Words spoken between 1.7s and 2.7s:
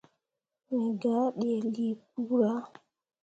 lii kpura.